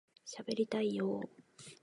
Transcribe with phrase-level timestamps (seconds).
[0.25, 1.31] しゃべりたいよ～